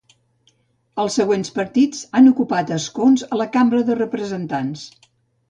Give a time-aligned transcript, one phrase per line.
[1.03, 4.89] Els següents partits han ocupat escons a la Cambra de Representants.